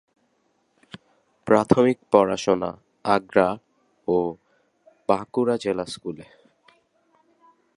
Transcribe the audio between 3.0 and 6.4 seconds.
আগ্রা ও বাঁকুড়া জেলা স্কুলে।